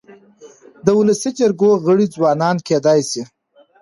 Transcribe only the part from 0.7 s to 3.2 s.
د ولسي جرګو غړي ځوانان کيدای